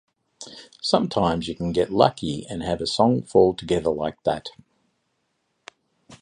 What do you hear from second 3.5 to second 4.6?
together like that.